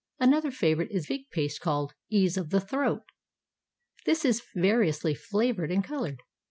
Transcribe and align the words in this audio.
Another 0.19 0.49
favorite 0.49 0.89
is 0.89 1.05
fig 1.05 1.29
paste, 1.29 1.61
called" 1.61 1.93
ease 2.09 2.35
of 2.35 2.49
the 2.49 2.59
throat." 2.59 3.03
This 4.07 4.25
is 4.25 4.41
variously 4.55 5.13
flavored 5.13 5.71
and 5.71 5.83
colored. 5.83 6.23